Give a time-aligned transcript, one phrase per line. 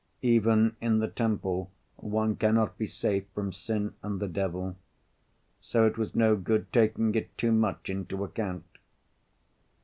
[0.23, 4.75] Even in the temple one cannot be safe from sin and the devil.
[5.59, 8.65] So it was no good taking it too much into account."